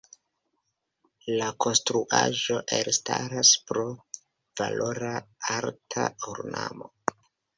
La 1.41 1.49
konstruaĵo 1.65 2.57
elstaras 2.77 3.51
pro 3.71 3.85
valora 4.61 5.13
arta 5.59 6.09
ornamo. 6.33 6.91